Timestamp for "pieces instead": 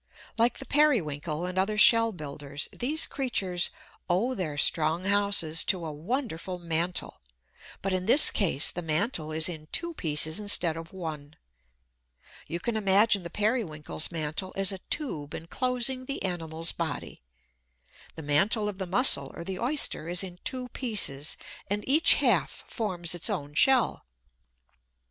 9.93-10.75